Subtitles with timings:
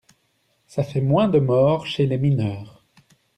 [0.65, 2.83] ça fait moins de morts chez les mineurs.